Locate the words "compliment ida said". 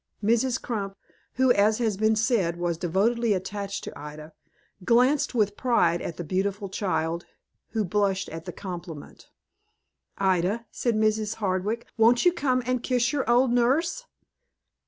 8.51-10.95